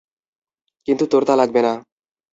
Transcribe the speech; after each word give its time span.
কিন্তু 0.87 1.03
তোর 1.11 1.21
তা 1.25 1.33
লাগবে 1.35 1.61
না। 1.61 1.73